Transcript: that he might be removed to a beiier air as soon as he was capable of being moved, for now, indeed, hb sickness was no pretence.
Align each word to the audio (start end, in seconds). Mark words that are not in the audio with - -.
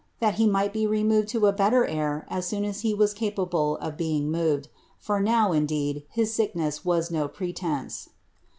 that 0.19 0.33
he 0.41 0.47
might 0.47 0.73
be 0.73 0.87
removed 0.87 1.27
to 1.27 1.45
a 1.45 1.53
beiier 1.53 1.85
air 1.87 2.25
as 2.27 2.47
soon 2.47 2.65
as 2.65 2.79
he 2.81 2.91
was 2.91 3.13
capable 3.13 3.77
of 3.77 3.97
being 3.97 4.31
moved, 4.31 4.67
for 4.97 5.19
now, 5.19 5.51
indeed, 5.51 6.05
hb 6.17 6.25
sickness 6.25 6.83
was 6.83 7.11
no 7.11 7.27
pretence. 7.27 8.09